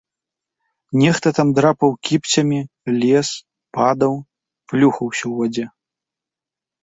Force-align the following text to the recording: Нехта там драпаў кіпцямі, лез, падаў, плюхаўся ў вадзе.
Нехта 1.01 1.27
там 1.39 1.47
драпаў 1.57 1.91
кіпцямі, 2.09 2.61
лез, 3.03 3.29
падаў, 3.79 4.13
плюхаўся 4.73 5.23
ў 5.27 5.33
вадзе. 5.43 5.65